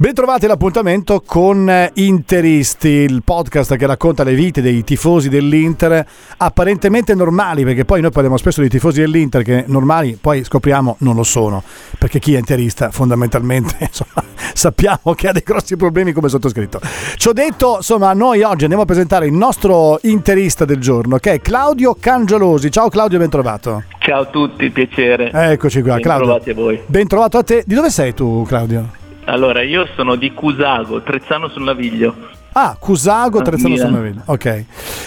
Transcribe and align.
Bentrovati 0.00 0.46
all'appuntamento 0.46 1.22
con 1.26 1.70
Interisti, 1.92 2.88
il 2.88 3.20
podcast 3.22 3.76
che 3.76 3.84
racconta 3.84 4.24
le 4.24 4.32
vite 4.32 4.62
dei 4.62 4.82
tifosi 4.82 5.28
dell'Inter, 5.28 6.06
apparentemente 6.38 7.14
normali, 7.14 7.64
perché 7.64 7.84
poi 7.84 8.00
noi 8.00 8.10
parliamo 8.10 8.38
spesso 8.38 8.62
di 8.62 8.70
tifosi 8.70 9.00
dell'Inter 9.00 9.42
che 9.42 9.64
normali 9.66 10.16
poi 10.18 10.42
scopriamo 10.42 10.96
non 11.00 11.16
lo 11.16 11.22
sono, 11.22 11.62
perché 11.98 12.18
chi 12.18 12.32
è 12.32 12.38
interista 12.38 12.90
fondamentalmente 12.90 13.76
insomma, 13.84 14.24
sappiamo 14.54 15.12
che 15.14 15.28
ha 15.28 15.32
dei 15.32 15.42
grossi 15.44 15.76
problemi 15.76 16.12
come 16.12 16.30
sottoscritto. 16.30 16.80
Ci 17.16 17.28
ho 17.28 17.34
detto, 17.34 17.74
insomma, 17.76 18.14
noi 18.14 18.40
oggi 18.40 18.62
andiamo 18.62 18.84
a 18.84 18.86
presentare 18.86 19.26
il 19.26 19.34
nostro 19.34 19.98
interista 20.04 20.64
del 20.64 20.78
giorno, 20.78 21.18
che 21.18 21.32
è 21.32 21.40
Claudio 21.42 21.94
Cangiolosi. 22.00 22.70
Ciao 22.70 22.88
Claudio, 22.88 23.18
ben 23.18 23.28
trovato. 23.28 23.82
Ciao 23.98 24.22
a 24.22 24.24
tutti, 24.24 24.70
piacere. 24.70 25.30
Eccoci 25.30 25.82
qua, 25.82 25.96
Ben 25.96 26.02
Claudio. 26.02 26.24
trovati 26.24 26.48
a 26.48 26.54
voi. 26.54 26.80
Ben 26.86 27.06
trovato 27.06 27.36
a 27.36 27.42
te. 27.42 27.64
Di 27.66 27.74
dove 27.74 27.90
sei 27.90 28.14
tu, 28.14 28.46
Claudio? 28.48 28.99
Allora, 29.30 29.62
io 29.62 29.86
sono 29.94 30.16
di 30.16 30.32
Cusago, 30.32 31.02
Trezzano 31.02 31.48
sul 31.48 31.62
Naviglio. 31.62 32.14
Ah, 32.52 32.76
Cusago, 32.78 33.42
Trezzano 33.42 33.76
sul. 33.76 33.90
Naviglio. 33.90 34.22
Ok. 34.26 34.64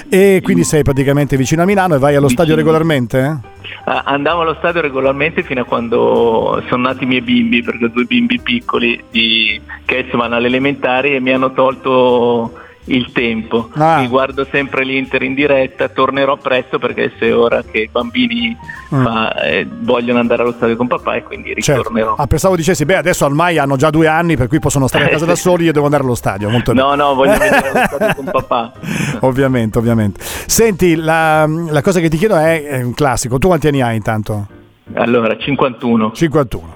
E 0.10 0.40
quindi 0.42 0.64
sei 0.64 0.82
praticamente 0.84 1.36
vicino 1.36 1.62
a 1.62 1.66
Milano 1.66 1.96
e 1.96 1.98
vai 2.00 2.16
allo 2.16 2.30
stadio 2.30 2.56
Vicino. 2.56 2.72
regolarmente? 2.72 3.40
Ah, 3.86 4.04
Andavo 4.06 4.42
allo 4.42 4.56
stadio 4.60 4.80
regolarmente 4.80 5.44
fino 5.44 5.62
a 5.62 5.66
quando 5.66 6.64
sono 6.70 6.84
nati 6.84 7.04
i 7.04 7.08
miei 7.08 7.22
bimbi, 7.22 7.62
perché 7.62 7.86
ho 7.86 7.90
due 7.90 8.06
bimbi 8.06 8.40
piccoli 8.40 9.04
di- 9.12 9.60
che 9.84 10.08
vanno 10.14 10.36
alle 10.36 10.48
elementari 10.48 11.16
e 11.16 11.20
mi 11.20 11.32
hanno 11.34 11.52
tolto 11.52 12.54
il 12.86 13.12
tempo. 13.12 13.70
Ah. 13.74 14.00
Mi 14.00 14.08
guardo 14.08 14.46
sempre 14.50 14.86
l'Inter 14.86 15.22
in 15.24 15.34
diretta, 15.34 15.90
tornerò 15.90 16.38
presto 16.38 16.80
perché 16.80 17.12
se 17.20 17.32
ora 17.34 17.62
che 17.62 17.80
i 17.80 17.90
bambini 17.92 18.56
Mm. 18.94 19.04
fa- 19.04 19.42
eh, 19.42 19.68
vogliono 19.82 20.20
andare 20.20 20.42
allo 20.44 20.52
stadio 20.52 20.76
con 20.76 20.88
papà 20.88 21.16
e 21.16 21.24
quindi 21.24 21.54
Certo. 21.60 21.82
ritornerò. 21.82 22.16
Ah, 22.16 22.28
pensavo 22.28 22.56
dicessi, 22.56 22.86
beh, 22.86 22.98
adesso 22.98 23.26
ormai 23.26 23.58
hanno 23.58 23.76
già 23.76 23.90
due 23.90 24.08
anni, 24.08 24.36
per 24.38 24.48
cui 24.48 24.60
possono 24.60 24.88
stare 24.88 25.06
a 25.06 25.08
casa 25.10 25.26
da 25.26 25.36
soli, 25.36 25.66
io 25.66 25.72
devo 25.74 25.86
andare 25.86 26.04
allo 26.04 26.16
stadio. 26.16 26.50
Molto 26.50 26.74
No, 26.74 26.94
no, 26.96 27.14
voglio 27.16 27.32
vedere 27.38 27.70
allo 27.70 27.86
stadio 27.88 28.16
con 28.16 28.26
papà. 28.26 28.72
ovviamente, 29.22 29.78
ovviamente. 29.78 30.20
Senti, 30.24 30.96
la, 30.96 31.46
la 31.48 31.82
cosa 31.82 32.00
che 32.00 32.10
ti 32.10 32.18
chiedo 32.18 32.36
è, 32.38 32.64
è 32.64 32.82
un 32.84 32.94
classico. 32.94 33.38
Tu 33.40 33.48
quanti 33.48 33.68
anni 33.68 33.82
hai 33.82 33.96
intanto? 33.96 34.48
Allora, 34.96 35.36
51. 35.38 36.12
51. 36.14 36.74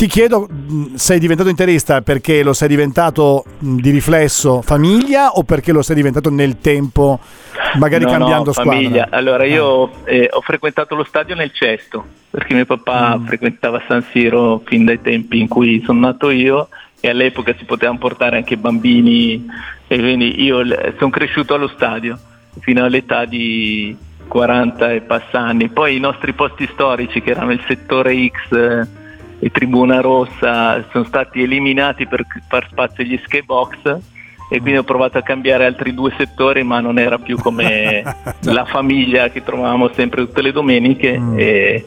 Ti 0.00 0.06
chiedo, 0.06 0.48
mh, 0.48 0.94
sei 0.94 1.18
diventato 1.18 1.50
interista 1.50 2.00
perché 2.00 2.42
lo 2.42 2.54
sei 2.54 2.68
diventato 2.68 3.44
mh, 3.58 3.76
di 3.80 3.90
riflesso 3.90 4.62
famiglia 4.62 5.32
o 5.32 5.42
perché 5.42 5.72
lo 5.72 5.82
sei 5.82 5.94
diventato 5.94 6.30
nel 6.30 6.58
tempo, 6.58 7.20
magari 7.76 8.04
No, 8.04 8.10
cambiando 8.12 8.44
no, 8.46 8.52
squadra? 8.52 8.72
famiglia. 8.72 9.08
Allora, 9.10 9.42
Ah. 9.42 9.46
io 9.46 9.90
eh, 10.06 10.26
ho 10.32 10.40
frequentato 10.40 10.94
lo 10.94 11.04
stadio 11.04 11.34
nel 11.34 11.52
cesto, 11.52 12.02
perché 12.30 12.54
mio 12.54 12.64
papà 12.64 13.18
Mm. 13.18 13.26
frequentava 13.26 13.82
San 13.86 14.02
Siro 14.10 14.62
fin 14.64 14.86
dai 14.86 15.02
tempi 15.02 15.38
in 15.38 15.48
cui 15.48 15.82
sono 15.84 16.00
nato 16.00 16.30
io 16.30 16.68
e 16.98 17.10
all'epoca 17.10 17.54
si 17.58 17.66
potevano 17.66 17.98
portare 17.98 18.38
anche 18.38 18.56
bambini 18.56 19.44
e 19.86 19.98
quindi 19.98 20.42
io 20.42 20.62
sono 20.96 21.10
cresciuto 21.10 21.52
allo 21.52 21.68
stadio 21.68 22.18
fino 22.60 22.82
all'età 22.82 23.26
di 23.26 23.94
40 24.28 24.92
e 24.92 25.02
passa 25.02 25.40
anni. 25.40 25.68
Poi 25.68 25.96
i 25.96 26.00
nostri 26.00 26.32
posti 26.32 26.66
storici 26.72 27.20
che 27.20 27.32
erano 27.32 27.52
il 27.52 27.62
settore 27.68 28.14
X 28.30 28.86
e 29.40 29.50
Tribuna 29.50 30.00
Rossa 30.00 30.84
sono 30.92 31.04
stati 31.04 31.42
eliminati 31.42 32.06
per 32.06 32.24
far 32.48 32.68
spazio 32.70 33.02
agli 33.02 33.18
skybox 33.24 33.98
e 34.52 34.58
quindi 34.60 34.78
ho 34.78 34.82
provato 34.82 35.16
a 35.16 35.22
cambiare 35.22 35.64
altri 35.64 35.94
due 35.94 36.12
settori 36.18 36.62
ma 36.64 36.80
non 36.80 36.98
era 36.98 37.18
più 37.18 37.36
come 37.38 38.02
la 38.42 38.64
famiglia 38.64 39.30
che 39.30 39.42
trovavamo 39.44 39.90
sempre 39.94 40.26
tutte 40.26 40.42
le 40.42 40.52
domeniche 40.52 41.18
Mm. 41.18 41.38
e, 41.38 41.86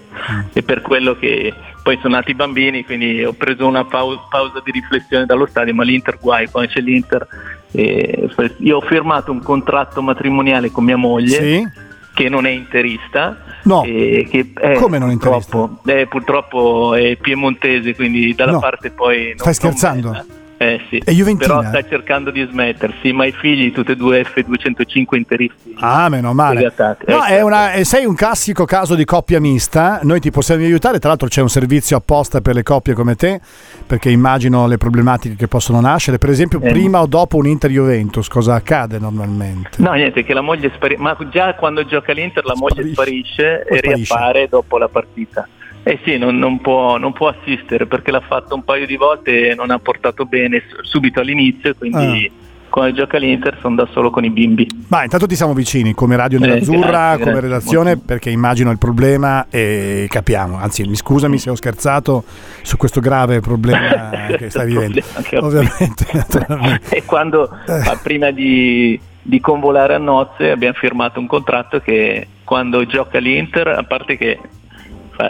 e 0.53 0.64
per 0.64 0.81
quello 0.81 1.16
che 1.16 1.53
poi 1.84 1.97
sono 2.02 2.16
nati 2.16 2.31
i 2.31 2.36
bambini 2.36 2.86
quindi 2.86 3.24
ho 3.24 3.34
preso 3.34 3.68
una 3.68 3.84
pau- 3.84 4.18
pausa 4.30 4.62
di 4.64 4.72
riflessione 4.72 5.25
dallo 5.25 5.46
stadio 5.46 5.74
ma 5.74 5.84
l'Inter 5.84 6.18
guai 6.20 6.50
quando 6.50 6.72
c'è 6.72 6.80
l'Inter 6.80 7.28
e 7.72 8.30
io 8.59 8.78
ho 8.78 8.81
firmato 8.81 9.31
un 9.31 9.41
contratto 9.44 10.02
matrimoniale 10.02 10.72
con 10.72 10.85
mia 10.85 10.96
moglie 10.97 11.41
Sì? 11.41 11.68
Che 12.13 12.29
non 12.29 12.46
è 12.46 12.50
interista 12.50 13.38
No. 13.63 13.84
e 13.84 14.28
che 14.29 14.51
è, 14.59 14.74
Come 14.75 14.97
non 14.97 15.09
è 15.09 15.13
interista? 15.13 15.57
purtroppo, 15.57 15.90
eh, 15.91 16.07
purtroppo 16.07 16.94
è 16.96 17.16
piemontese 17.18 17.96
quindi 17.96 18.34
dalla 18.35 18.51
No. 18.53 18.59
parte 18.59 18.91
poi 18.91 19.28
non- 19.29 19.38
Stai 19.38 19.53
scherzando? 19.53 20.09
bella. 20.12 20.25
Eh 20.63 20.79
sì, 20.90 20.97
È 21.03 21.12
juventina? 21.12 21.57
però 21.57 21.68
sta 21.68 21.85
cercando 21.90 22.31
di 22.31 22.47
smettersi, 22.50 23.12
ma 23.12 23.25
i 23.25 23.34
figli 23.34 23.72
tutti 23.74 23.91
e 23.91 23.96
due 23.97 24.24
F205 24.24 25.16
interisti. 25.18 25.75
Ah, 25.79 26.07
meno 26.07 26.34
male. 26.34 26.72
No, 27.07 27.25
Eh, 27.25 27.38
è 27.38 27.41
una- 27.41 27.74
eh, 27.74 27.84
sei 27.84 28.06
un 28.06 28.16
classico 28.16 28.63
caso 28.63 28.96
di 28.96 29.03
coppia 29.03 29.41
mista. 29.41 30.00
Noi 30.03 30.22
ti 30.22 30.31
possiamo 30.31 30.63
aiutare. 30.63 31.00
Tra 31.00 31.09
l'altro, 31.09 31.28
c'è 31.28 31.41
un 31.41 31.50
servizio 31.50 31.97
apposta 31.97 32.40
per 32.40 32.56
le 32.56 32.63
coppie 32.63 32.94
come 32.94 33.16
te, 33.16 33.41
perché 33.85 34.09
immagino 34.09 34.66
le 34.68 34.78
problematiche 34.78 35.35
che 35.35 35.47
possono 35.50 35.81
nascere. 35.81 36.18
Per 36.18 36.29
esempio, 36.29 36.62
Eh. 36.62 36.69
prima 36.72 37.02
o 37.02 37.07
dopo 37.07 37.35
un 37.35 37.46
Inter 37.47 37.69
Juventus, 37.69 38.29
cosa 38.29 38.53
accade 38.56 39.00
normalmente? 39.00 39.72
No, 39.78 39.91
niente, 39.94 40.23
che 40.23 40.34
la 40.34 40.41
moglie 40.41 40.72
sparisce, 40.73 41.02
ma 41.02 41.18
già 41.29 41.56
quando 41.56 41.84
gioca 41.85 42.13
l'Inter 42.13 42.46
la 42.46 42.56
moglie 42.56 42.88
Sparisce. 42.94 42.94
sparisce, 42.94 43.63
e 43.68 43.78
sparisce. 43.79 43.96
riappare 44.13 44.47
dopo 44.47 44.78
la 44.78 44.88
partita. 44.88 45.46
Eh 45.84 46.00
sì, 46.06 46.18
non, 46.18 46.38
non 46.38 46.62
può, 46.62 46.98
non 46.98 47.12
può 47.14 47.28
assistere 47.28 47.86
perché 47.88 48.12
l'ha 48.12 48.22
fatto 48.22 48.56
un 48.56 48.64
paio 48.64 48.86
di 48.86 48.96
volte 48.96 49.50
e 49.50 49.56
non 49.56 49.70
ha 49.70 49.80
portato 49.80 50.26
bene 50.26 50.64
subito 50.84 51.20
all'inizio, 51.20 51.76
quindi 51.76 52.32
Ah. 52.34 52.42
quando 52.70 52.96
gioca 52.96 53.18
l'Inter 53.18 53.58
sono 53.60 53.76
da 53.76 53.88
solo 53.92 54.10
con 54.10 54.24
i 54.24 54.30
bimbi. 54.30 54.66
Ma 54.88 55.04
intanto 55.04 55.28
ti 55.28 55.36
siamo 55.36 55.54
vicini 55.54 55.94
come 55.94 56.16
Radio 56.16 56.38
Eh, 56.38 56.42
Nerazzurra, 56.48 56.88
grazie, 56.88 57.24
come 57.26 57.40
redazione, 57.42 57.90
Molto. 57.96 58.04
perché 58.08 58.30
immagino 58.30 58.72
il 58.72 58.78
problema 58.78 59.46
e 59.50 60.08
capiamo. 60.10 60.58
Anzi, 60.58 60.84
mi 60.88 60.96
scusami 60.96 61.38
se 61.38 61.50
ho 61.50 61.56
scherzato 61.56 62.24
su 62.62 62.78
questo 62.78 63.02
grave 63.02 63.42
problema 63.42 64.10
che 64.38 64.50
stai 64.50 64.68
vivendo. 64.68 65.02
Che 65.22 65.38
Ovviamente, 65.44 66.06
e 66.96 67.04
quando 67.04 67.50
Eh. 67.68 67.78
ma 67.86 68.00
prima 68.02 68.32
di, 68.32 68.98
di 69.22 69.40
convolare 69.42 69.96
a 69.96 70.00
nozze 70.00 70.50
abbiamo 70.50 70.76
firmato 70.76 71.20
un 71.20 71.28
contratto 71.28 71.80
che 71.82 72.28
quando 72.46 72.86
gioca 72.86 73.20
l'Inter, 73.20 73.68
a 73.68 73.84
parte 73.84 74.18
che 74.18 74.40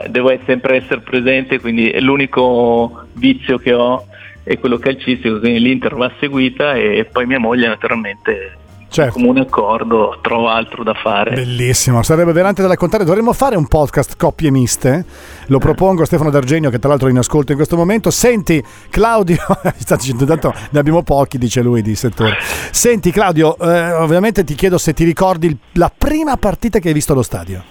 devo 0.07 0.33
sempre 0.45 0.77
essere 0.77 1.01
presente, 1.01 1.59
quindi 1.59 1.89
è 1.89 1.99
l'unico 1.99 3.07
vizio 3.13 3.57
che 3.57 3.73
ho 3.73 4.05
è 4.43 4.59
quello 4.59 4.77
calcistico, 4.77 5.39
quindi 5.39 5.59
l'Inter 5.59 5.95
va 5.95 6.11
seguita 6.19 6.73
e 6.73 7.07
poi 7.09 7.25
mia 7.25 7.39
moglie 7.39 7.67
naturalmente 7.67 8.57
Certo. 8.93 9.13
comune 9.13 9.39
accordo 9.39 10.19
trova 10.21 10.53
altro 10.53 10.83
da 10.83 10.93
fare. 10.93 11.33
Bellissimo, 11.33 12.03
sarebbe 12.03 12.31
veramente 12.31 12.61
da 12.61 12.67
raccontare. 12.67 13.03
Dovremmo 13.03 13.33
fare 13.33 13.55
un 13.55 13.67
podcast 13.67 14.15
coppie 14.17 14.51
miste. 14.51 15.03
Lo 15.47 15.57
propongo 15.57 16.03
a 16.03 16.05
Stefano 16.05 16.29
D'Argenio, 16.29 16.69
che 16.69 16.77
tra 16.77 16.89
l'altro 16.89 17.07
è 17.07 17.11
in 17.11 17.17
ascolto 17.17 17.51
in 17.51 17.57
questo 17.57 17.75
momento. 17.75 18.11
Senti, 18.11 18.63
Claudio, 18.91 19.37
sta 19.79 19.95
dicendo 19.95 20.25
tanto 20.25 20.53
ne 20.69 20.77
abbiamo 20.77 21.01
pochi, 21.01 21.39
dice 21.39 21.63
lui 21.63 21.81
di 21.81 21.95
settore. 21.95 22.37
Senti, 22.69 23.09
Claudio, 23.09 23.57
eh, 23.57 23.93
ovviamente 23.93 24.43
ti 24.43 24.53
chiedo 24.53 24.77
se 24.77 24.93
ti 24.93 25.05
ricordi 25.05 25.57
la 25.71 25.91
prima 25.95 26.37
partita 26.37 26.77
che 26.77 26.89
hai 26.89 26.93
visto 26.93 27.13
allo 27.13 27.23
stadio. 27.23 27.63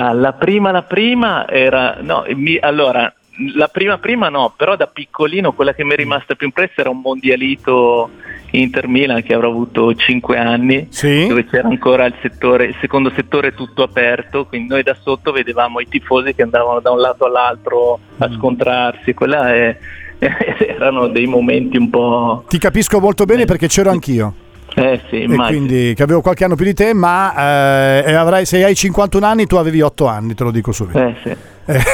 Ah, 0.00 0.12
la 0.12 0.32
prima, 0.32 0.70
la 0.70 0.82
prima 0.82 1.48
era, 1.48 1.96
no, 2.00 2.24
mi- 2.34 2.56
allora, 2.60 3.12
la 3.56 3.66
prima, 3.66 3.98
prima 3.98 4.28
no, 4.28 4.52
però 4.56 4.76
da 4.76 4.86
piccolino 4.86 5.52
quella 5.52 5.74
che 5.74 5.84
mi 5.84 5.92
è 5.92 5.96
rimasta 5.96 6.34
più 6.36 6.46
impressa 6.46 6.74
era 6.82 6.90
un 6.90 7.00
mondialito 7.00 8.10
Inter 8.52 8.86
Milan 8.86 9.22
che 9.22 9.34
avrò 9.34 9.48
avuto 9.48 9.92
5 9.94 10.38
anni, 10.38 10.86
Sì? 10.90 11.26
dove 11.26 11.44
c'era 11.46 11.66
ancora 11.68 12.04
il, 12.06 12.14
settore, 12.22 12.66
il 12.66 12.76
secondo 12.80 13.10
settore 13.14 13.54
tutto 13.54 13.82
aperto, 13.82 14.46
quindi 14.46 14.68
noi 14.68 14.82
da 14.84 14.96
sotto 15.00 15.32
vedevamo 15.32 15.80
i 15.80 15.88
tifosi 15.88 16.32
che 16.34 16.42
andavano 16.42 16.78
da 16.80 16.90
un 16.92 17.00
lato 17.00 17.24
all'altro 17.26 17.98
a 18.18 18.30
scontrarsi, 18.36 19.14
quella 19.14 19.52
è- 19.52 19.76
erano 20.18 21.08
dei 21.08 21.26
momenti 21.26 21.76
un 21.76 21.90
po'... 21.90 22.44
Ti 22.48 22.58
capisco 22.58 23.00
molto 23.00 23.24
bene 23.24 23.44
perché 23.44 23.66
c'ero 23.68 23.90
anch'io. 23.90 24.34
Eh 24.78 25.00
sì, 25.10 25.22
E 25.22 25.36
quindi 25.36 25.92
che 25.94 26.02
avevo 26.02 26.20
qualche 26.20 26.44
anno 26.44 26.54
più 26.54 26.64
di 26.64 26.74
te, 26.74 26.94
ma 26.94 28.02
eh, 28.04 28.12
avrai, 28.12 28.46
se 28.46 28.62
hai 28.64 28.74
51 28.74 29.26
anni, 29.26 29.46
tu 29.46 29.56
avevi 29.56 29.80
8 29.80 30.06
anni, 30.06 30.34
te 30.34 30.44
lo 30.44 30.50
dico 30.50 30.72
subito. 30.72 30.98
Eh 30.98 31.14
sì. 31.22 31.36
Eh, 31.70 31.82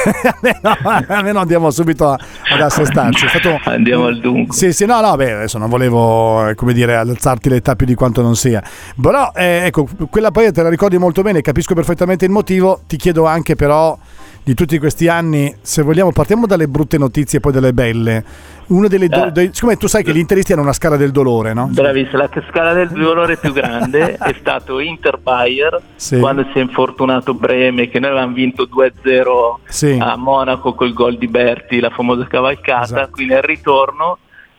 almeno, 0.41 1.05
almeno 1.07 1.39
andiamo 1.39 1.69
subito 1.69 2.11
ad 2.11 2.61
assestarci. 2.61 3.27
Stato, 3.27 3.59
Andiamo 3.65 4.05
al 4.05 4.19
dunque. 4.19 4.55
Sì, 4.55 4.71
sì, 4.71 4.85
no, 4.85 5.01
no, 5.01 5.15
beh, 5.15 5.31
adesso 5.33 5.57
non 5.57 5.67
volevo, 5.69 6.47
eh, 6.47 6.55
come 6.55 6.71
dire, 6.73 6.95
alzarti 6.95 7.49
l'età 7.49 7.75
più 7.75 7.85
di 7.85 7.93
quanto 7.93 8.21
non 8.21 8.35
sia. 8.35 8.63
Però, 9.01 9.31
eh, 9.35 9.63
ecco, 9.65 9.87
quella 10.09 10.31
poi 10.31 10.51
te 10.53 10.63
la 10.63 10.69
ricordi 10.69 10.97
molto 10.97 11.21
bene, 11.23 11.41
capisco 11.41 11.73
perfettamente 11.73 12.23
il 12.23 12.31
motivo. 12.31 12.81
Ti 12.87 12.95
chiedo 12.95 13.25
anche, 13.25 13.55
però, 13.55 13.97
di 14.45 14.53
tutti 14.53 14.77
questi 14.77 15.07
anni, 15.09 15.53
se 15.61 15.81
vogliamo, 15.81 16.11
partiamo 16.11 16.45
dalle 16.45 16.67
brutte 16.67 16.97
notizie 16.97 17.39
e 17.39 17.41
poi 17.41 17.51
dalle 17.51 17.73
belle. 17.73 18.23
Uno 18.67 18.87
delle 18.87 19.07
do- 19.07 19.25
Eh. 19.25 19.31
dei- 19.31 19.49
siccome 19.53 19.77
tu 19.77 19.87
sai 19.87 20.03
che 20.03 20.11
gli 20.11 20.17
interisti 20.17 20.53
hanno 20.53 20.61
una 20.63 20.73
scala 20.73 20.97
del 20.97 21.11
dolore, 21.11 21.53
no? 21.53 21.67
Bravissima, 21.71 22.17
la 22.17 22.29
scala 22.49 22.73
del 22.73 22.89
dolore 22.89 23.37
più 23.37 23.53
grande 23.53 24.15
è 24.19 24.35
stato 24.39 24.79
Inter 24.79 25.17
Bayer 25.17 25.79
Sì. 25.95 26.19
quando 26.19 26.45
si 26.51 26.59
è 26.59 26.61
infortunato 26.61 27.33
Breme 27.33 27.87
che 27.89 27.99
noi 27.99 28.09
avevamo 28.11 28.33
vinto 28.33 28.65
2-0 28.65 29.59
Sì. 29.67 29.97
a 30.01 30.15
Monaco 30.15 30.73
col 30.73 30.93
gol 30.93 31.17
di 31.17 31.27
Berti, 31.27 31.79
la 31.79 31.89
famosa 31.91 32.25
cavalcata, 32.25 32.83
Esatto. 32.83 33.09
quindi 33.11 33.33
al 33.33 33.43
ritorno 33.43 34.17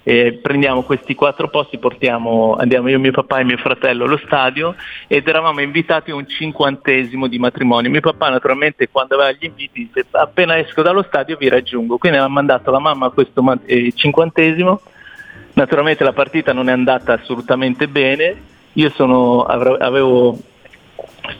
eh, 0.08 0.38
prendiamo 0.40 0.84
questi 0.84 1.16
quattro 1.16 1.48
posti, 1.48 1.78
portiamo, 1.78 2.54
andiamo 2.54 2.88
io, 2.88 3.00
mio 3.00 3.10
papà 3.10 3.40
e 3.40 3.44
mio 3.44 3.56
fratello 3.56 4.04
allo 4.04 4.20
stadio 4.24 4.76
ed 5.08 5.26
eravamo 5.26 5.60
invitati 5.60 6.12
a 6.12 6.14
un 6.14 6.28
cinquantesimo 6.28 7.26
di 7.26 7.40
matrimonio. 7.40 7.90
Mio 7.90 8.00
papà 8.00 8.28
naturalmente 8.28 8.88
quando 8.88 9.16
aveva 9.16 9.32
gli 9.32 9.46
inviti 9.46 9.90
dice 9.92 10.06
appena 10.12 10.58
esco 10.58 10.82
dallo 10.82 11.02
stadio 11.02 11.36
vi 11.36 11.48
raggiungo, 11.48 11.98
quindi 11.98 12.18
aveva 12.18 12.32
mandato 12.32 12.70
la 12.70 12.78
mamma 12.78 13.06
a 13.06 13.10
questo 13.10 13.42
eh, 13.66 13.92
cinquantesimo 13.92 14.80
Naturalmente 15.54 16.04
la 16.04 16.12
partita 16.12 16.52
non 16.52 16.68
è 16.68 16.72
andata 16.72 17.14
assolutamente 17.14 17.88
bene, 17.88 18.36
io 18.74 18.90
sono, 18.90 19.42
avevo 19.42 20.38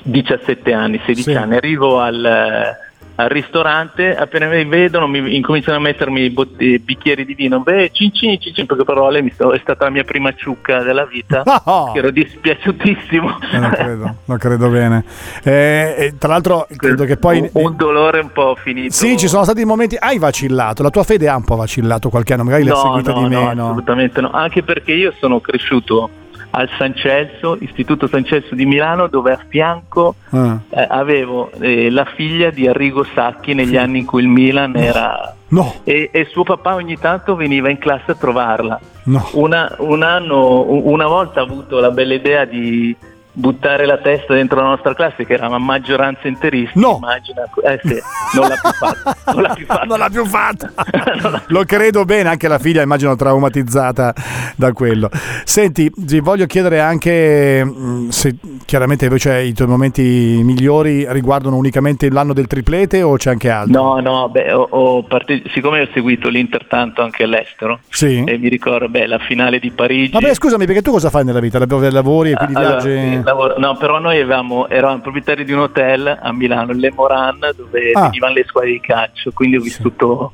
17 0.02 0.72
anni, 0.72 0.98
16 1.04 1.30
Sì. 1.30 1.36
anni, 1.36 1.56
arrivo 1.56 2.00
al, 2.00 2.76
al 3.16 3.28
ristorante, 3.28 4.14
appena 4.14 4.46
mi 4.46 4.64
vedono 4.64 5.06
mi 5.06 5.36
incominciano 5.36 5.78
a 5.78 5.80
mettermi 5.80 6.30
bot- 6.30 6.60
eh, 6.60 6.78
bicchieri 6.78 7.24
di 7.24 7.34
vino, 7.34 7.60
beh 7.60 7.90
cincin, 7.92 8.38
cincin, 8.40 8.66
poche 8.66 8.84
parole, 8.84 9.22
mi 9.22 9.30
sto- 9.30 9.52
è 9.52 9.58
stata 9.58 9.84
la 9.84 9.90
mia 9.90 10.04
prima 10.04 10.34
ciucca 10.34 10.82
della 10.82 11.04
vita, 11.06 11.42
No! 11.66 11.92
ero 11.94 12.10
dispiaciutissimo. 12.10 13.38
Eh, 13.52 13.58
non 13.58 13.70
credo, 13.70 14.14
non 14.24 14.38
credo 14.38 14.68
bene. 14.68 15.04
Eh, 15.42 15.94
e 15.98 16.14
tra 16.18 16.28
l'altro 16.28 16.66
credo 16.76 17.04
che 17.04 17.16
poi... 17.16 17.38
un, 17.40 17.50
un 17.52 17.76
dolore 17.76 18.20
un 18.20 18.32
po' 18.32 18.54
finito. 18.62 18.92
Sì, 18.92 19.16
ci 19.16 19.28
sono 19.28 19.44
stati 19.44 19.64
momenti... 19.64 19.96
Hai 19.98 20.18
vacillato, 20.18 20.82
la 20.82 20.90
tua 20.90 21.02
fede 21.02 21.28
ha 21.28 21.36
un 21.36 21.44
po' 21.44 21.56
vacillato 21.56 22.10
qualche 22.10 22.34
anno, 22.34 22.44
magari 22.44 22.64
l'hai 22.64 22.74
no, 22.74 22.82
seguita 22.82 23.12
no, 23.12 23.28
di 23.28 23.34
no, 23.34 23.40
meno. 23.46 23.64
assolutamente 23.64 24.20
no, 24.20 24.30
anche 24.30 24.62
perché 24.62 24.92
io 24.92 25.12
sono 25.18 25.40
cresciuto 25.40 26.10
al 26.58 26.70
San 26.78 26.94
Celso, 26.94 27.58
Istituto 27.60 28.06
San 28.06 28.24
Celso 28.24 28.54
di 28.54 28.64
Milano, 28.64 29.08
dove 29.08 29.32
a 29.32 29.38
fianco 29.46 30.14
Ah. 30.30 30.58
eh, 30.70 30.86
avevo 30.88 31.50
eh, 31.60 31.90
la 31.90 32.06
figlia 32.16 32.48
di 32.50 32.66
Arrigo 32.66 33.04
Sacchi 33.14 33.52
negli 33.52 33.76
anni 33.76 33.98
in 34.00 34.06
cui 34.06 34.22
il 34.22 34.28
Milan 34.28 34.74
era... 34.76 35.34
No, 35.48 35.74
E, 35.84 36.08
e 36.12 36.24
suo 36.30 36.42
papà 36.42 36.74
ogni 36.74 36.98
tanto 36.98 37.36
veniva 37.36 37.68
in 37.70 37.78
classe 37.78 38.12
a 38.12 38.14
trovarla. 38.14 38.80
no. 39.04 39.28
Una, 39.34 39.72
un 39.78 40.02
anno, 40.02 40.62
una 40.68 41.06
volta 41.06 41.40
ha 41.40 41.44
avuto 41.44 41.78
la 41.78 41.90
bella 41.90 42.14
idea 42.14 42.44
di 42.46 42.96
buttare 43.38 43.84
la 43.84 43.98
testa 43.98 44.32
dentro 44.32 44.58
la 44.60 44.68
nostra 44.68 44.94
classe 44.94 45.26
che 45.26 45.34
era 45.34 45.46
una 45.46 45.58
maggioranza 45.58 46.26
interista 46.26 46.78
No. 46.80 46.96
immagina 47.02 47.42
eh 47.64 47.80
sì, 47.84 48.00
non 48.34 48.48
l'ha 48.48 48.56
più 48.62 48.70
fatta 48.72 49.16
non 49.32 49.42
l'ha 49.42 49.54
più 49.54 49.66
fatta 49.66 49.84
Non 49.84 49.98
l'ha 49.98 50.08
più 50.08 50.24
fatta. 50.24 50.72
Non 51.22 51.32
l'ha- 51.32 51.42
Lo 51.48 51.64
credo 51.64 52.04
bene, 52.04 52.28
anche 52.30 52.48
la 52.48 52.58
figlia 52.58 52.82
immagino 52.82 53.14
traumatizzata 53.16 54.12
da 54.56 54.72
quello. 54.72 55.08
Senti, 55.44 55.90
ti 55.94 56.20
voglio 56.20 56.46
chiedere 56.46 56.80
anche 56.80 57.62
mh, 57.64 58.08
se 58.08 58.36
chiaramente 58.64 59.04
invece 59.06 59.40
i 59.42 59.52
tuoi 59.52 59.68
momenti 59.68 60.40
migliori 60.42 61.06
riguardano 61.10 61.56
unicamente 61.56 62.10
l'anno 62.10 62.32
del 62.32 62.46
triplete 62.46 63.02
o 63.02 63.16
c'è 63.16 63.30
anche 63.30 63.50
altro? 63.50 63.80
No, 63.82 64.00
no, 64.00 64.28
beh, 64.28 64.52
ho- 64.52 64.66
ho 64.70 65.02
parte- 65.04 65.42
siccome 65.52 65.80
ho 65.82 65.88
seguito 65.92 66.28
l'Inter 66.28 66.66
tanto 66.66 67.02
anche 67.02 67.24
all'estero 67.24 67.80
Sì. 67.88 68.22
e 68.26 68.38
mi 68.38 68.48
ricordo 68.48 68.88
beh, 68.88 69.06
la 69.06 69.18
finale 69.18 69.58
di 69.58 69.70
Parigi. 69.70 70.12
Vabbè, 70.12 70.34
scusami, 70.34 70.64
perché 70.66 70.82
tu 70.82 70.90
cosa 70.90 71.10
fai 71.10 71.24
nella 71.24 71.40
vita? 71.40 71.58
Lav- 71.58 71.90
Lavori 71.90 72.30
e 72.32 72.34
quindi 72.34 72.54
Allora, 72.54 72.80
viaggi? 72.82 73.22
Sì, 73.26 73.32
lavoro- 73.32 73.58
no, 73.58 73.76
però 73.76 73.98
noi 73.98 74.20
avevamo, 74.20 74.68
eravamo 74.68 75.00
proprietari 75.00 75.44
di 75.44 75.52
un 75.52 75.60
hotel 75.60 76.18
a 76.20 76.32
Milano, 76.32 76.72
il 76.72 76.78
Le 76.78 76.92
Moran, 76.94 77.38
dove 77.56 77.90
Ah. 77.94 78.02
venivano 78.02 78.34
le 78.34 78.44
squadre 78.46 78.70
di 78.72 78.80
calcio, 78.80 79.30
quindi 79.32 79.56
ho 79.56 79.60
vissuto... 79.60 80.32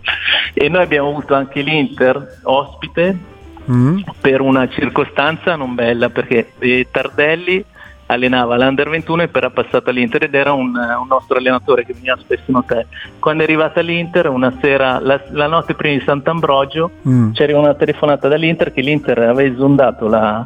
E 0.55 0.69
noi 0.69 0.83
abbiamo 0.83 1.09
avuto 1.09 1.35
anche 1.35 1.61
l'Inter 1.61 2.39
ospite 2.45 3.31
Mm? 3.71 4.01
per 4.21 4.41
una 4.41 4.69
circostanza 4.69 5.55
non 5.55 5.77
bella, 5.77 6.11
perché 6.11 6.53
eh, 6.59 6.89
Tardelli 6.91 7.65
allenava 8.07 8.57
l'Under 8.57 8.89
21 8.91 9.23
e 9.23 9.29
poi 9.29 9.41
era 9.41 9.51
passato 9.51 9.89
all'Inter 9.89 10.25
ed 10.25 10.35
era 10.35 10.53
un, 10.53 10.75
un 10.75 11.07
nostro 11.09 11.39
allenatore 11.39 11.87
che 11.87 11.93
veniva 11.95 12.17
spesso 12.19 12.43
in 12.47 12.57
hotel. 12.57 12.87
Quando 13.21 13.43
è 13.43 13.47
arrivata 13.47 13.79
all'Inter, 13.79 14.29
una 14.31 14.53
sera, 14.61 14.99
la, 15.01 15.21
la 15.31 15.47
notte 15.47 15.75
prima 15.75 15.97
di 15.97 16.03
Sant'Ambrogio, 16.05 16.91
Mm. 17.09 17.31
c'era 17.35 17.57
una 17.57 17.75
telefonata 17.75 18.27
dall'Inter 18.27 18.73
che 18.73 18.81
l'Inter 18.81 19.17
aveva 19.21 19.45
esondato 19.45 20.09
la, 20.09 20.45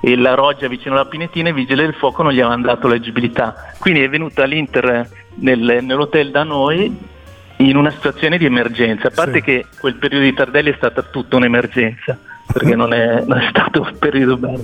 e 0.00 0.16
la 0.16 0.34
roggia 0.34 0.68
vicino 0.68 0.94
alla 0.94 1.06
Pinetina 1.06 1.48
e 1.48 1.52
i 1.52 1.54
vigili 1.54 1.82
del 1.82 1.94
fuoco 1.94 2.22
non 2.22 2.32
gli 2.32 2.40
avevano 2.40 2.62
dato 2.62 2.86
l'agibilità. 2.88 3.72
Quindi 3.78 4.02
è 4.02 4.08
venuta 4.08 4.44
l'Inter 4.44 5.08
nel- 5.36 5.78
nell'hotel 5.82 6.30
da 6.30 6.42
noi 6.44 7.14
in 7.58 7.76
una 7.76 7.90
situazione 7.90 8.36
di 8.38 8.44
emergenza, 8.44 9.08
a 9.08 9.12
parte 9.14 9.38
Sì. 9.38 9.42
che 9.42 9.66
quel 9.80 9.94
periodo 9.94 10.24
di 10.24 10.34
Tardelli 10.34 10.70
è 10.72 10.74
stata 10.76 11.02
tutta 11.02 11.36
un'emergenza 11.36 12.18
perché 12.52 12.76
non 12.76 12.92
è, 12.92 13.24
non 13.26 13.38
è 13.38 13.48
stato 13.50 13.80
un 13.82 13.96
periodo 13.98 14.36
bello 14.36 14.62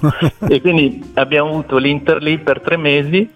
e 0.48 0.60
quindi 0.60 1.02
abbiamo 1.14 1.48
avuto 1.50 1.78
l'Inter 1.78 2.22
lì 2.22 2.38
per 2.38 2.60
tre 2.60 2.76
mesi 2.76 3.28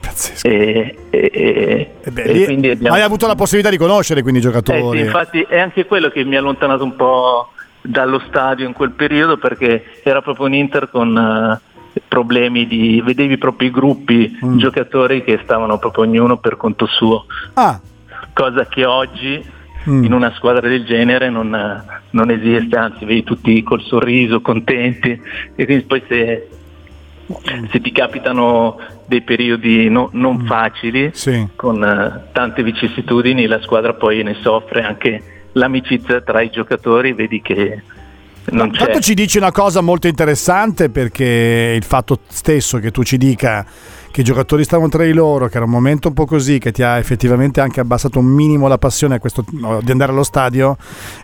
Pazzesco. 0.00 0.48
e, 0.48 0.96
e- 1.10 1.90
e- 2.02 2.10
beh, 2.10 2.22
e 2.22 2.70
abbiamo 2.72 2.94
Hai 2.96 3.02
avuto 3.02 3.26
la 3.26 3.34
possibilità 3.34 3.70
di 3.70 3.76
conoscere 3.76 4.22
quindi 4.22 4.40
i 4.40 4.42
eh 4.42 4.46
giocatori. 4.46 4.98
sì, 4.98 5.04
infatti 5.04 5.40
è 5.48 5.58
anche 5.60 5.84
quello 5.86 6.08
che 6.08 6.24
mi 6.24 6.34
ha 6.36 6.40
allontanato 6.40 6.82
un 6.82 6.96
po' 6.96 7.50
dallo 7.86 8.18
stadio 8.28 8.66
in 8.66 8.72
quel 8.72 8.92
periodo 8.92 9.36
perché 9.36 10.00
era 10.02 10.22
proprio 10.22 10.46
un 10.46 10.54
Inter 10.54 10.88
con 10.90 11.16
eh, 11.16 12.00
problemi 12.08 12.66
di 12.66 13.02
vedevi 13.04 13.36
proprio 13.36 13.68
i 13.68 13.70
gruppi 13.70 14.38
Mm. 14.44 14.56
giocatori 14.58 15.22
che 15.22 15.38
stavano 15.44 15.78
proprio 15.78 16.04
ognuno 16.04 16.38
per 16.38 16.56
conto 16.56 16.86
suo 16.86 17.26
Ah, 17.54 17.78
cosa 18.32 18.66
che 18.66 18.84
oggi 18.86 19.52
Mm. 19.86 20.04
in 20.04 20.14
una 20.14 20.32
squadra 20.36 20.66
del 20.66 20.86
genere 20.86 21.28
non, 21.28 21.54
eh, 21.54 21.84
non 22.12 22.30
esiste 22.30 22.74
anzi 22.74 23.04
vedi 23.04 23.22
tutti 23.22 23.62
col 23.62 23.82
sorriso 23.82 24.40
contenti 24.40 25.20
e 25.54 25.64
quindi 25.66 25.84
poi 25.84 26.02
se, 26.08 26.48
se 27.70 27.80
ti 27.82 27.92
capitano 27.92 28.78
dei 29.06 29.20
periodi 29.20 29.90
no- 29.90 30.08
non 30.12 30.46
facili 30.46 31.08
Mm. 31.08 31.10
sì. 31.12 31.48
con 31.54 31.84
eh, 31.84 32.32
tante 32.32 32.62
vicissitudini 32.62 33.44
la 33.46 33.60
squadra 33.60 33.92
poi 33.92 34.22
ne 34.22 34.36
soffre 34.40 34.82
anche 34.82 35.33
l'amicizia 35.54 36.20
tra 36.20 36.40
i 36.42 36.50
giocatori 36.50 37.12
vedi 37.12 37.40
che 37.42 37.82
non 38.46 38.70
c'è 38.70 38.84
Tanto 38.84 39.00
ci 39.00 39.14
dici 39.14 39.38
una 39.38 39.52
cosa 39.52 39.80
molto 39.80 40.06
interessante 40.06 40.90
perché 40.90 41.72
il 41.76 41.82
fatto 41.84 42.18
stesso 42.28 42.78
che 42.78 42.90
tu 42.90 43.02
ci 43.02 43.16
dica 43.16 43.64
che 44.10 44.20
i 44.20 44.24
giocatori 44.24 44.62
stavano 44.62 44.88
tra 44.90 45.02
di 45.02 45.12
loro, 45.12 45.48
che 45.48 45.56
era 45.56 45.64
un 45.64 45.72
momento 45.72 46.06
un 46.06 46.14
po' 46.14 46.24
così, 46.24 46.58
che 46.60 46.70
ti 46.70 46.84
ha 46.84 46.98
effettivamente 46.98 47.60
anche 47.60 47.80
abbassato 47.80 48.20
un 48.20 48.26
minimo 48.26 48.68
la 48.68 48.78
passione 48.78 49.16
a 49.16 49.18
questo- 49.18 49.44
no, 49.52 49.80
di 49.82 49.90
andare 49.90 50.12
allo 50.12 50.22
stadio, 50.22 50.76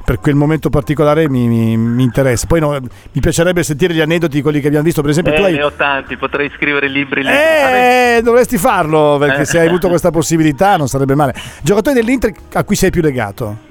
per 0.04 0.18
quel 0.18 0.34
momento 0.34 0.70
particolare 0.70 1.28
mi, 1.28 1.46
mi- 1.46 1.76
mi 1.76 2.02
interessa. 2.02 2.46
Poi 2.48 2.58
no, 2.58 2.70
mi 2.80 3.20
piacerebbe 3.20 3.62
sentire 3.62 3.94
gli 3.94 4.00
aneddoti 4.00 4.34
di 4.36 4.42
quelli 4.42 4.58
che 4.60 4.66
abbiamo 4.66 4.84
visto, 4.86 5.02
per 5.02 5.10
esempio 5.10 5.32
tu 5.34 5.40
Eh, 5.42 5.44
hai... 5.44 5.52
ne 5.52 5.62
ho 5.62 5.70
tanti 5.72 6.16
potrei 6.16 6.50
scrivere 6.56 6.88
libri 6.88 7.22
libri. 7.22 7.36
Eh, 7.36 8.20
dovresti 8.24 8.58
farlo 8.58 9.18
perché 9.20 9.42
Eh. 9.42 9.44
se 9.44 9.60
hai 9.60 9.68
avuto 9.68 9.86
questa 9.88 10.10
possibilità 10.10 10.76
non 10.76 10.88
sarebbe 10.88 11.14
male. 11.14 11.32
Giocatori 11.62 11.94
dell'Inter 11.94 12.32
a 12.54 12.64
cui 12.64 12.74
sei 12.74 12.90
più 12.90 13.02
legato? 13.02 13.68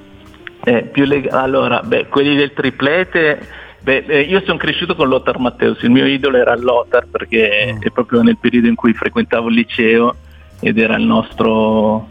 Eh, 0.62 0.90
leg- 1.06 1.28
allora, 1.30 1.80
beh, 1.82 2.06
quelli 2.08 2.36
del 2.36 2.52
triplete, 2.52 3.40
beh, 3.80 4.04
eh, 4.06 4.20
io 4.20 4.42
sono 4.44 4.58
cresciuto 4.58 4.94
con 4.94 5.08
Lothar 5.08 5.38
Matteus, 5.38 5.82
il 5.82 5.90
mio 5.90 6.04
idolo 6.06 6.36
era 6.36 6.54
Lothar 6.56 7.06
perché 7.10 7.74
Mm. 7.74 7.82
è 7.82 7.90
proprio 7.90 8.22
nel 8.22 8.36
periodo 8.38 8.66
in 8.68 8.74
cui 8.74 8.92
frequentavo 8.92 9.48
il 9.48 9.54
liceo 9.54 10.16
ed 10.60 10.78
era 10.78 10.96
il 10.96 11.04
nostro 11.04 12.08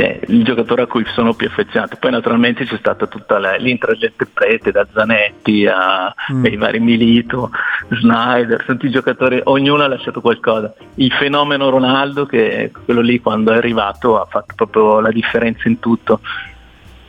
eh, 0.00 0.20
il 0.28 0.44
giocatore 0.44 0.82
a 0.82 0.86
cui 0.86 1.04
sono 1.12 1.34
più 1.34 1.48
affezionato. 1.48 1.96
Poi 1.98 2.12
naturalmente 2.12 2.64
c'è 2.64 2.76
stata 2.78 3.08
tutta 3.08 3.40
la- 3.40 3.56
triplete, 4.14 4.70
da 4.70 4.86
Zanetti 4.94 5.66
a 5.66 6.14
Mm. 6.32 6.44
ai 6.44 6.56
vari 6.56 6.78
Milito, 6.78 7.50
Snyder, 7.90 8.64
tutti 8.64 8.86
i 8.86 8.90
giocatori, 8.90 9.40
ognuno 9.42 9.82
ha 9.82 9.88
lasciato 9.88 10.20
qualcosa. 10.20 10.72
Il 10.94 11.10
fenomeno 11.14 11.68
Ronaldo, 11.68 12.26
che 12.26 12.70
quello 12.84 13.00
lì 13.00 13.18
quando 13.18 13.50
è 13.52 13.56
arrivato 13.56 14.20
ha 14.20 14.26
fatto 14.30 14.54
proprio 14.54 15.00
la 15.00 15.10
differenza 15.10 15.66
in 15.66 15.80
tutto. 15.80 16.20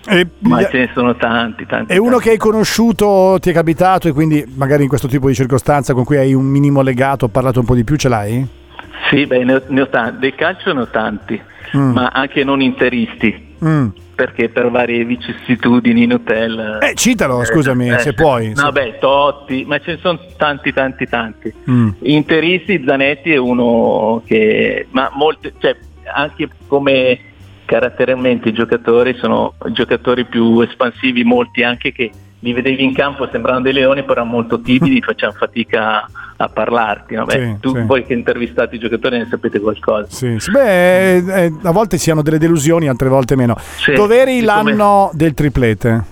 E, 0.10 0.28
Ma 0.40 0.66
ce 0.68 0.78
ne 0.80 0.90
sono 0.94 1.16
tanti, 1.16 1.66
tanti. 1.68 1.94
è 1.94 1.98
uno 1.98 2.10
tanti. 2.12 2.24
che 2.26 2.30
hai 2.32 2.38
conosciuto, 2.38 3.38
ti 3.40 3.52
è 3.52 3.54
capitato 3.54 4.08
e 4.08 4.12
quindi 4.12 4.44
magari 4.56 4.84
in 4.84 4.90
questo 4.90 5.08
tipo 5.08 5.28
di 5.28 5.36
circostanza 5.36 5.94
con 5.94 6.04
cui 6.04 6.18
hai 6.18 6.34
un 6.34 6.46
minimo 6.46 6.82
legato, 6.82 7.26
ho 7.26 7.30
parlato 7.30 7.60
un 7.60 7.66
po' 7.66 7.76
di 7.76 7.84
più, 7.84 7.96
ce 7.96 8.10
l'hai? 8.10 8.48
Sì, 9.10 9.26
beh, 9.26 9.44
ne 9.44 9.54
ho, 9.56 9.62
ne 9.68 9.82
ho 9.82 9.88
tanti. 9.88 10.20
Del 10.20 10.36
calcio 10.36 10.74
ne 10.74 10.82
ho 10.82 10.88
tanti, 10.88 11.40
Mm. 11.78 11.92
ma 11.92 12.08
anche 12.08 12.44
non 12.44 12.62
interisti, 12.62 13.48
Mm. 13.64 13.88
perché 14.16 14.50
per 14.50 14.72
varie 14.72 15.04
vicissitudini 15.06 16.04
in 16.04 16.14
hotel. 16.14 16.80
Eh, 16.82 16.96
citalo, 16.96 17.42
eh, 17.42 17.46
scusami, 17.46 17.90
eh, 17.92 18.00
se 18.00 18.14
puoi. 18.14 18.50
No, 18.56 18.66
se- 18.66 18.72
beh, 18.72 18.98
Totti, 19.00 19.64
ma 19.68 19.78
ce 19.80 19.92
ne 19.94 19.98
sono 20.02 20.20
tanti, 20.38 20.74
tanti, 20.74 21.06
tanti. 21.06 21.54
Mm. 21.70 21.90
Interisti, 22.02 22.84
Zanetti 22.86 23.32
è 23.32 23.38
uno 23.38 24.22
che, 24.26 24.88
ma 24.92 25.12
molti, 25.14 25.54
cioè, 25.60 25.76
anche 26.14 26.50
come 26.68 27.20
caratterialmente 27.70 28.50
i 28.50 28.54
giocatori 28.54 29.16
sono 29.20 29.54
giocatori 29.74 30.26
più 30.26 30.60
espansivi, 30.62 31.24
molti 31.24 31.62
anche 31.62 31.92
che 31.92 32.10
li 32.40 32.52
vedevi 32.54 32.84
in 32.84 32.96
campo 32.96 33.28
sembrano 33.32 33.62
dei 33.62 33.74
leoni, 33.74 34.04
però 34.04 34.24
molto 34.24 34.60
timidi, 34.60 35.02
facevano 35.06 35.38
fatica 35.38 36.10
a 36.38 36.50
parlarti. 36.50 37.14
no? 37.14 37.26
Beh, 37.26 37.34
Sì, 37.34 37.58
tu 37.60 37.76
sì. 37.76 37.82
voi 37.84 38.06
che 38.06 38.14
intervistate 38.14 38.76
i 38.78 38.80
giocatori 38.80 39.20
ne 39.20 39.28
sapete 39.30 39.60
qualcosa. 39.60 40.08
Sì, 40.10 40.40
sì. 40.40 40.50
Beh, 40.50 41.16
eh, 41.18 41.24
eh, 41.46 41.54
a 41.62 41.72
volte 41.72 41.98
si 42.00 42.10
hanno 42.10 42.24
delle 42.24 42.40
delusioni, 42.40 42.88
altre 42.88 43.08
volte 43.10 43.36
meno. 43.36 43.56
Sì, 43.60 43.94
Dov'eri 43.94 44.42
l'anno 44.42 45.12
del 45.14 45.36
triplete? 45.36 46.04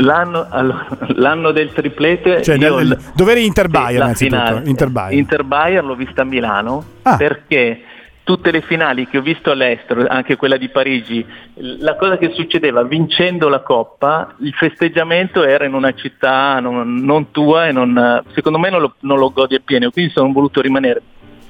L'anno, 0.00 0.46
l'anno 1.14 1.52
del 1.52 1.72
triplete, 1.72 2.42
Cioè, 2.42 2.56
io 2.56 2.76
nel- 2.78 2.88
l- 2.88 2.98
dove 3.14 3.30
eri 3.32 3.46
Inter 3.46 3.68
Bayer, 3.68 3.98
la 3.98 4.04
innanzitutto? 4.06 4.42
finale. 4.44 4.68
Inter 4.68 4.90
Bayer. 4.90 5.18
Inter 5.18 5.42
Bayer 5.44 5.84
l'ho 5.84 5.94
vista 5.94 6.22
a 6.22 6.24
Milano 6.24 6.84
Ah. 7.02 7.16
perché 7.16 7.82
tutte 8.26 8.50
le 8.50 8.60
finali 8.60 9.06
che 9.06 9.18
ho 9.18 9.22
visto 9.22 9.52
all'estero, 9.52 10.04
anche 10.08 10.34
quella 10.34 10.56
di 10.56 10.68
Parigi, 10.68 11.24
la 11.78 11.94
cosa 11.94 12.18
che 12.18 12.32
succedeva 12.34 12.82
vincendo 12.82 13.48
la 13.48 13.60
coppa, 13.60 14.34
il 14.40 14.52
festeggiamento 14.52 15.44
era 15.44 15.64
in 15.64 15.74
una 15.74 15.94
città 15.94 16.58
non, 16.58 16.96
non 17.04 17.30
tua 17.30 17.68
e 17.68 17.72
non, 17.72 18.24
secondo 18.34 18.58
me 18.58 18.68
non 18.68 18.80
lo, 18.80 18.94
non 19.02 19.18
lo 19.20 19.30
godi 19.30 19.54
appieno, 19.54 19.92
quindi 19.92 20.10
sono 20.10 20.32
voluto 20.32 20.60
rimanere 20.60 21.02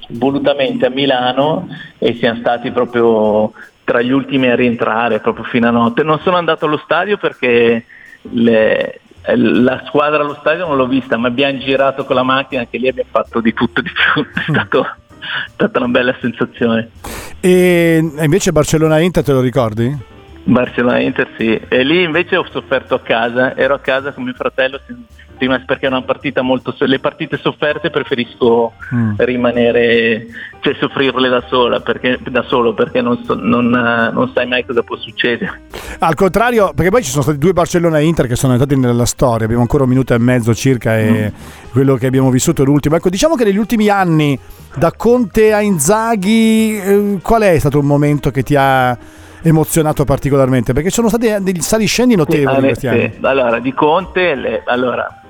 volutamente 0.09 0.85
a 0.85 0.89
Milano 0.91 1.67
e 1.97 2.13
siamo 2.13 2.41
stati 2.41 2.69
proprio 2.69 3.53
tra 3.83 4.03
gli 4.03 4.11
ultimi 4.11 4.47
a 4.47 4.55
rientrare 4.55 5.19
proprio 5.19 5.45
fino 5.45 5.67
a 5.67 5.71
notte. 5.71 6.03
Non 6.03 6.19
sono 6.19 6.37
andato 6.37 6.65
allo 6.65 6.77
stadio 6.77 7.17
perché 7.17 7.85
le- 8.21 8.99
la 9.33 9.81
squadra 9.87 10.21
allo 10.21 10.37
stadio 10.41 10.67
non 10.67 10.77
l'ho 10.77 10.85
vista, 10.85 11.17
ma 11.17 11.27
abbiamo 11.27 11.57
girato 11.57 12.05
con 12.05 12.15
la 12.15 12.21
macchina, 12.23 12.61
anche 12.61 12.77
lì 12.77 12.87
abbiamo 12.87 13.09
fatto 13.11 13.41
di 13.41 13.51
tutto 13.51 13.81
di 13.81 13.89
più. 13.89 14.21
È 14.31 14.43
stato- 14.51 14.85
è 15.19 15.49
stata 15.53 15.79
una 15.79 15.87
bella 15.87 16.15
sensazione. 16.19 16.89
E 17.39 17.97
invece 18.19 18.51
Barcellona-Inter 18.51 19.23
te 19.23 19.31
lo 19.31 19.41
ricordi? 19.41 20.15
Barcellona 20.43 20.99
Inter 20.99 21.27
sì, 21.37 21.59
e 21.67 21.83
lì 21.83 22.03
invece 22.03 22.37
ho 22.37 22.45
sofferto 22.49 22.95
a 22.95 23.01
casa, 23.01 23.55
ero 23.55 23.73
a 23.73 23.79
casa 23.79 24.13
con 24.13 24.23
mio 24.23 24.33
fratello 24.33 24.79
prima 25.37 25.59
perché 25.65 25.85
è 25.85 25.89
una 25.89 26.01
partita 26.01 26.41
molto 26.41 26.75
le 26.79 26.99
partite 26.99 27.37
sofferte 27.37 27.89
preferisco 27.89 28.73
Mm. 28.93 29.13
rimanere 29.17 30.25
cioè 30.61 30.75
soffrirle 30.79 31.27
da 31.29 31.43
sola 31.47 31.79
perché 31.81 32.17
da 32.29 32.43
solo 32.47 32.73
perché 32.73 33.01
non, 33.01 33.21
so- 33.25 33.35
non, 33.35 33.69
non 33.69 34.31
sai 34.33 34.47
mai 34.47 34.65
cosa 34.65 34.81
può 34.83 34.95
succedere. 34.97 35.61
Al 35.99 36.15
contrario, 36.15 36.71
perché 36.75 36.89
poi 36.91 37.03
ci 37.03 37.09
sono 37.09 37.23
stati 37.23 37.37
due 37.37 37.53
Barcellona-Inter 37.53 38.27
che 38.27 38.35
sono 38.35 38.53
entrati 38.53 38.77
nella 38.77 39.05
storia, 39.05 39.43
abbiamo 39.45 39.61
ancora 39.63 39.83
un 39.83 39.89
minuto 39.89 40.13
e 40.13 40.17
mezzo 40.19 40.53
circa 40.53 40.97
e 40.97 41.31
quello 41.71 41.95
che 41.95 42.07
abbiamo 42.07 42.29
vissuto 42.29 42.61
è 42.61 42.65
l'ultimo. 42.65 42.95
Ecco, 42.95 43.09
diciamo 43.09 43.35
che 43.35 43.43
negli 43.43 43.57
ultimi 43.57 43.89
anni, 43.89 44.37
da 44.75 44.91
Conte 44.95 45.53
a 45.53 45.61
Inzaghi, 45.61 46.77
eh, 46.79 47.17
qual 47.21 47.41
è 47.43 47.57
stato 47.59 47.79
un 47.79 47.85
momento 47.85 48.31
che 48.31 48.43
ti 48.43 48.55
ha 48.57 48.97
emozionato 49.41 50.03
particolarmente? 50.05 50.73
Perché 50.73 50.89
sono 50.89 51.07
stati 51.09 51.33
degli 51.41 51.61
saliscendi 51.61 52.15
notevoli 52.15 52.55
in 52.55 52.61
Sì, 52.61 52.65
questi 52.67 52.87
sì. 52.87 52.87
anni. 52.87 53.13
Allora, 53.21 53.59
di 53.59 53.73
Conte, 53.73 54.35
le- 54.35 54.61
allora, 54.65 55.21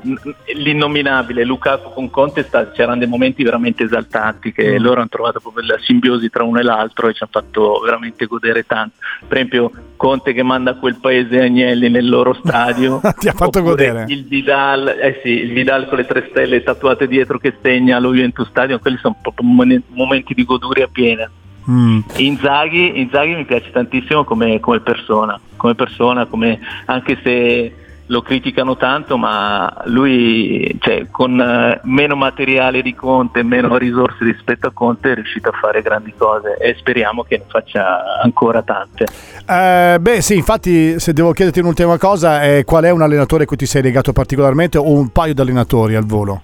l'innominabile 0.55 1.43
Lukaku 1.43 1.91
con 1.93 2.09
Conte, 2.09 2.43
sta- 2.43 2.71
c'erano 2.71 2.97
dei 2.99 3.07
momenti 3.07 3.43
veramente 3.43 3.83
esaltanti 3.83 4.51
che 4.51 4.79
Mm. 4.79 4.83
loro 4.83 4.99
hanno 4.99 5.09
trovato 5.09 5.39
proprio 5.39 5.65
la 5.65 5.77
simbiosi 5.79 6.29
tra 6.29 6.43
uno 6.43 6.59
e 6.59 6.63
l'altro 6.63 7.07
e 7.07 7.13
ci 7.13 7.23
hanno 7.23 7.31
fatto 7.45 7.79
veramente 7.83 8.25
godere 8.25 8.63
tanto. 8.65 8.95
Per 9.27 9.37
esempio 9.37 9.71
Conte 9.97 10.33
che 10.33 10.43
manda 10.43 10.75
quel 10.75 10.97
paese 11.01 11.41
Agnelli 11.41 11.89
nel 11.89 12.07
loro 12.07 12.33
stadio. 12.33 13.01
Ti 13.17 13.27
ha 13.29 13.33
fatto 13.33 13.61
godere. 13.63 14.05
Il 14.09 14.25
Vidal, 14.25 14.87
eh 14.87 15.19
sì, 15.23 15.29
il 15.29 15.51
Vidal 15.53 15.87
con 15.87 15.97
le 15.97 16.05
tre 16.05 16.27
stelle 16.29 16.61
tatuate 16.63 17.07
dietro 17.07 17.39
che 17.39 17.55
segna 17.61 17.97
lo 17.99 18.13
Juventus 18.13 18.47
Stadium, 18.49 18.79
quelli 18.79 18.97
sono 18.97 19.15
proprio 19.21 19.47
mom- 19.47 19.81
momenti 19.93 20.33
di 20.33 20.43
goduria 20.45 20.87
piena. 20.91 21.29
Mm. 21.69 21.99
Inzaghi, 22.17 22.99
Inzaghi 22.99 23.35
mi 23.35 23.45
piace 23.45 23.71
tantissimo 23.71 24.23
come, 24.23 24.59
come 24.61 24.79
persona, 24.79 25.39
come 25.57 25.75
persona, 25.75 26.25
come- 26.25 26.59
anche 26.85 27.17
se 27.23 27.73
lo 28.07 28.21
criticano 28.21 28.77
tanto, 28.77 29.17
ma 29.17 29.83
lui 29.85 30.75
cioè, 30.79 31.07
con 31.11 31.39
eh, 31.39 31.79
meno 31.83 32.15
materiale 32.15 32.81
di 32.81 32.95
Conte, 32.95 33.43
meno 33.43 33.77
risorse 33.77 34.23
rispetto 34.23 34.67
a 34.67 34.71
Conte 34.71 35.11
è 35.11 35.15
riuscito 35.15 35.49
a 35.49 35.51
fare 35.51 35.81
grandi 35.81 36.13
cose 36.17 36.57
e 36.57 36.75
speriamo 36.77 37.23
che 37.23 37.37
ne 37.37 37.43
faccia 37.47 38.21
ancora 38.21 38.61
tante. 38.61 39.05
Eh, 39.47 39.97
beh, 39.99 40.21
sì, 40.21 40.35
infatti, 40.35 40.99
se 40.99 41.13
devo 41.13 41.31
chiederti 41.31 41.59
un'ultima 41.59 41.97
cosa, 41.97 42.41
è 42.41 42.63
qual 42.63 42.85
è 42.85 42.89
un 42.89 43.01
allenatore 43.01 43.43
a 43.43 43.45
cui 43.45 43.57
ti 43.57 43.65
sei 43.65 43.81
legato 43.81 44.13
particolarmente 44.13 44.77
o 44.77 44.91
un 44.91 45.09
paio 45.09 45.33
di 45.33 45.41
allenatori 45.41 45.95
al 45.95 46.05
volo? 46.05 46.41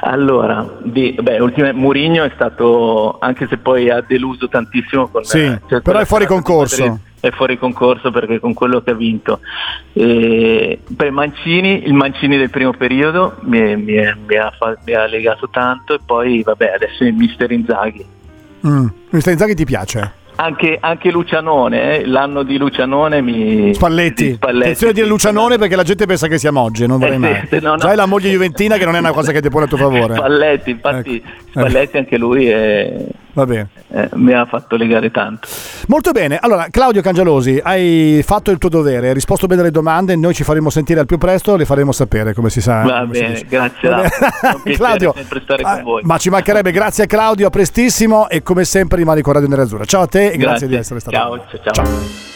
Allora, 0.00 0.78
di, 0.82 1.16
beh, 1.20 1.40
ultima, 1.40 1.72
Mourinho 1.72 2.24
è 2.24 2.30
stato, 2.34 3.16
anche 3.18 3.46
se 3.48 3.56
poi 3.56 3.88
ha 3.90 4.04
deluso 4.06 4.48
tantissimo 4.48 5.08
con 5.08 5.24
Sì, 5.24 5.38
eh, 5.38 5.60
cioè, 5.68 5.80
però 5.80 6.00
è 6.00 6.04
fuori 6.04 6.26
concorso. 6.26 7.00
È 7.26 7.30
fuori 7.32 7.58
concorso 7.58 8.10
perché 8.12 8.38
con 8.38 8.54
quello 8.54 8.80
che 8.82 8.90
ha 8.90 8.94
vinto. 8.94 9.40
E, 9.92 10.78
beh, 10.86 11.10
Mancini, 11.10 11.84
il 11.86 11.92
Mancini 11.94 12.36
del 12.36 12.50
primo 12.50 12.72
periodo 12.72 13.36
mi, 13.40 13.76
mi 13.76 13.94
mi 14.26 14.36
ha, 14.36 14.52
mi 14.84 14.92
ha 14.92 15.06
legato 15.06 15.48
tanto 15.50 15.94
e 15.94 15.98
poi 16.04 16.42
vabbè 16.42 16.72
adesso 16.74 17.02
il 17.04 17.14
mister 17.14 17.50
Inzaghi. 17.50 18.04
Mm. 18.66 18.86
Mister 19.10 19.32
Inzaghi 19.32 19.54
ti 19.54 19.64
piace? 19.64 20.12
Anche, 20.38 20.76
anche 20.78 21.10
Lucianone, 21.10 22.00
eh, 22.00 22.06
l'anno 22.06 22.42
di 22.42 22.58
Lucianone 22.58 23.22
mi... 23.22 23.72
Spalletti. 23.72 24.26
di 24.26 24.34
Spalletti, 24.34 24.62
Attenzione 24.64 24.92
a 24.92 24.94
dire 24.94 25.06
Lucianone 25.06 25.56
perché 25.56 25.76
la 25.76 25.82
gente 25.82 26.04
pensa 26.04 26.26
che 26.28 26.36
sia 26.36 26.52
Mogge, 26.52 26.86
non 26.86 26.98
vorrei 26.98 27.14
Eh, 27.14 27.18
mai. 27.18 27.46
sì, 27.48 27.58
no, 27.60 27.70
no. 27.70 27.76
Già 27.78 27.92
è 27.92 27.94
la 27.96 28.04
moglie 28.04 28.28
juventina 28.30 28.76
che 28.76 28.84
non 28.84 28.94
è 28.96 28.98
una 28.98 29.12
cosa 29.12 29.32
che 29.32 29.40
ti 29.40 29.48
pone 29.48 29.64
a 29.64 29.68
tuo 29.68 29.78
favore. 29.78 30.14
Spalletti, 30.14 30.70
infatti 30.70 31.16
Ecco. 31.16 31.28
Spalletti 31.48 31.96
anche 31.96 32.18
lui 32.18 32.46
è- 32.48 33.06
Va 33.36 33.44
bene. 33.44 33.68
eh, 33.88 34.08
mi 34.14 34.32
ha 34.32 34.46
fatto 34.46 34.76
legare 34.76 35.10
tanto. 35.10 35.46
Molto 35.88 36.12
bene, 36.12 36.38
allora 36.38 36.68
Claudio 36.70 37.02
Cangialosi, 37.02 37.60
hai 37.62 38.22
fatto 38.24 38.50
il 38.50 38.56
tuo 38.56 38.70
dovere, 38.70 39.08
hai 39.08 39.14
risposto 39.14 39.46
bene 39.46 39.60
alle 39.60 39.70
domande, 39.70 40.16
noi 40.16 40.32
ci 40.32 40.42
faremo 40.42 40.70
sentire 40.70 41.00
al 41.00 41.06
più 41.06 41.18
presto, 41.18 41.54
le 41.54 41.66
faremo 41.66 41.92
sapere 41.92 42.32
come 42.32 42.48
si 42.48 42.62
sa. 42.62 42.80
Va 42.82 43.04
bene, 43.04 43.44
grazie, 43.46 43.88
Va 43.90 43.96
bene. 44.64 44.72
Claudio, 44.76 45.12
sempre 45.14 45.40
stare 45.42 45.62
ah, 45.64 45.74
con 45.74 45.82
voi. 45.82 46.02
ma 46.04 46.16
ci 46.16 46.30
mancherebbe, 46.30 46.70
grazie 46.70 47.04
a 47.04 47.06
Claudio, 47.06 47.48
a 47.48 47.50
prestissimo 47.50 48.30
e 48.30 48.42
come 48.42 48.64
sempre 48.64 48.96
rimani 48.96 49.20
con 49.20 49.34
Radio 49.34 49.48
Nerazzurra. 49.48 49.84
Ciao 49.84 50.00
a 50.00 50.06
te 50.06 50.30
e 50.30 50.36
grazie, 50.38 50.66
di 50.66 50.74
essere 50.74 50.98
stato 51.00 51.14
Ciao, 51.14 51.36
noi. 51.36 51.40
ciao, 51.62 51.72
ciao. 51.74 52.35